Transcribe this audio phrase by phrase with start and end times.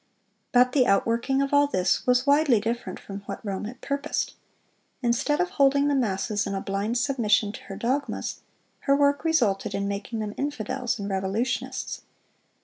[0.51, 4.33] But the outworking of all this was widely different from what Rome had purposed.
[5.03, 8.41] Instead of holding the masses in a blind submission to her dogmas,
[8.89, 12.01] her work resulted in making them infidels and revolutionists.